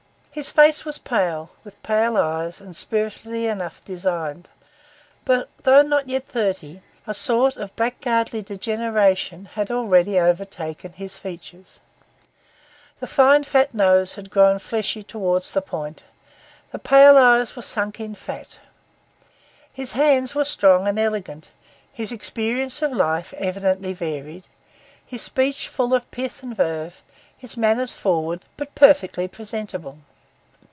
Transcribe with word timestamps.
His 0.33 0.49
face 0.49 0.85
was 0.85 0.97
pale, 0.97 1.49
with 1.65 1.83
pale 1.83 2.15
eyes, 2.15 2.61
and 2.61 2.73
spiritedly 2.73 3.47
enough 3.47 3.83
designed; 3.83 4.49
but 5.25 5.49
though 5.63 5.81
not 5.81 6.07
yet 6.07 6.25
thirty, 6.25 6.81
a 7.05 7.13
sort 7.13 7.57
of 7.57 7.75
blackguardly 7.75 8.41
degeneration 8.41 9.43
had 9.43 9.69
already 9.69 10.17
overtaken 10.17 10.93
his 10.93 11.17
features. 11.17 11.81
The 13.01 13.07
fine 13.07 13.43
nose 13.73 14.15
had 14.15 14.29
grown 14.29 14.59
fleshy 14.59 15.03
towards 15.03 15.51
the 15.51 15.61
point, 15.61 16.05
the 16.71 16.79
pale 16.79 17.17
eyes 17.17 17.53
were 17.57 17.61
sunk 17.61 17.99
in 17.99 18.15
fat. 18.15 18.57
His 19.73 19.91
hands 19.91 20.33
were 20.33 20.45
strong 20.45 20.87
and 20.87 20.97
elegant; 20.97 21.51
his 21.91 22.13
experience 22.13 22.81
of 22.81 22.93
life 22.93 23.33
evidently 23.33 23.91
varied; 23.91 24.47
his 25.05 25.21
speech 25.23 25.67
full 25.67 25.93
of 25.93 26.09
pith 26.09 26.41
and 26.41 26.55
verve; 26.55 27.03
his 27.37 27.57
manners 27.57 27.91
forward, 27.91 28.45
but 28.55 28.73
perfectly 28.75 29.27
presentable. 29.27 29.97